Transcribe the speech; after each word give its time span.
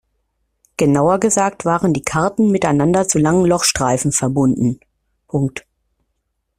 Genauer 0.77 1.19
gesagt 1.19 1.63
waren 1.63 1.93
die 1.93 2.01
Karten 2.01 2.49
miteinander 2.49 3.07
zu 3.07 3.19
langen 3.19 3.45
Lochstreifen 3.45 4.11
verbunden. 4.11 4.79